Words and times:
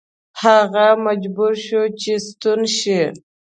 هغه 0.41 0.87
مجبور 1.05 1.53
شو 1.65 1.81
چې 1.99 2.13
ستون 2.27 2.59
شي. 2.77 3.01